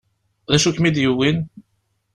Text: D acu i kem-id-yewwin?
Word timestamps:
D 0.51 0.53
acu 0.55 0.67
i 0.71 0.75
kem-id-yewwin? 0.75 1.37